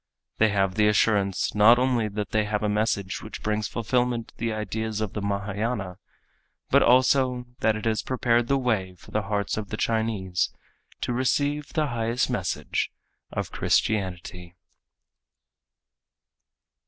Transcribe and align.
They 0.39 0.49
have 0.49 0.73
the 0.73 0.87
assurance 0.87 1.53
not 1.53 1.77
only 1.77 2.07
that 2.07 2.31
they 2.31 2.45
have 2.45 2.63
a 2.63 2.67
message 2.67 3.21
which 3.21 3.43
brings 3.43 3.67
fulfilment 3.67 4.29
to 4.29 4.35
the 4.37 4.51
ideas 4.51 4.99
of 4.99 5.13
the 5.13 5.21
Mahâyâna, 5.21 5.97
but 6.71 6.81
also 6.81 7.45
that 7.59 7.75
it 7.75 7.85
has 7.85 8.01
prepared 8.01 8.47
the 8.47 8.57
way 8.57 8.95
for 8.95 9.11
the 9.11 9.21
hearts 9.21 9.57
of 9.57 9.69
the 9.69 9.77
Chinese 9.77 10.49
to 11.01 11.13
receive 11.13 11.73
the 11.73 11.85
highest 11.89 12.31
message 12.31 12.91
of 13.31 13.51
Christianity. 13.51 14.55